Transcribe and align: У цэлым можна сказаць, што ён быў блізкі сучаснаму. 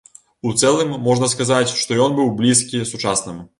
У 0.51 0.53
цэлым 0.61 0.95
можна 1.09 1.29
сказаць, 1.35 1.75
што 1.83 2.01
ён 2.07 2.17
быў 2.23 2.35
блізкі 2.43 2.85
сучаснаму. 2.97 3.49